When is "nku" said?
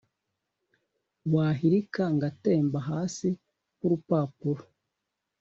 3.75-3.85